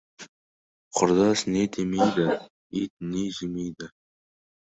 [0.99, 2.25] Құрдас не демейді,
[2.81, 3.93] ит не жемейді.